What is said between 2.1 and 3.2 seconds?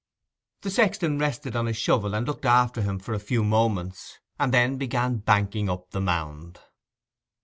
and looked after him for a